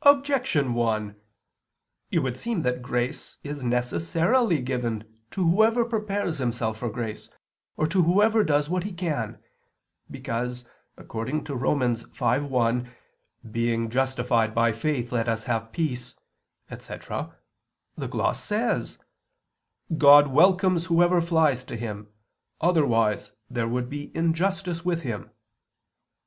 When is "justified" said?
13.90-14.54